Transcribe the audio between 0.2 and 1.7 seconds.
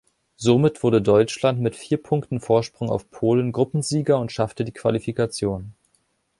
Somit wurde Deutschland